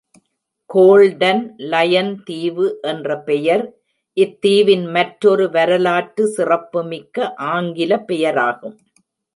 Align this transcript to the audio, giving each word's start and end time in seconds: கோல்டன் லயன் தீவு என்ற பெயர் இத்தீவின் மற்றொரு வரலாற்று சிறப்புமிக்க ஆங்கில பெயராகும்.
கோல்டன் 0.69 1.55
லயன் 1.65 2.23
தீவு 2.23 2.79
என்ற 2.81 3.17
பெயர் 3.19 3.63
இத்தீவின் 4.17 4.85
மற்றொரு 4.91 5.49
வரலாற்று 5.49 6.25
சிறப்புமிக்க 6.27 7.33
ஆங்கில 7.51 7.99
பெயராகும். 8.07 8.77